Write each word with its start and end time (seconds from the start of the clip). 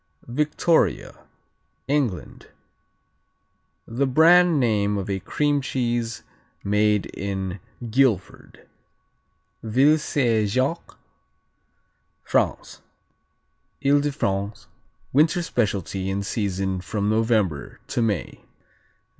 Victoria 0.33 1.27
England 1.87 2.47
The 3.85 4.07
brand 4.07 4.59
name 4.59 4.97
of 4.97 5.11
a 5.11 5.19
cream 5.19 5.61
cheese 5.61 6.23
made 6.63 7.05
in 7.13 7.59
Guilford. 7.87 8.67
Ville 9.61 9.99
Saint 9.99 10.49
Jacques 10.49 10.97
France 12.23 12.81
Ile 13.85 13.99
de 14.01 14.11
France 14.11 14.67
winter 15.13 15.43
specialty 15.43 16.09
in 16.09 16.23
season 16.23 16.81
from 16.81 17.07
November 17.07 17.79
to 17.85 18.01
May. 18.01 18.43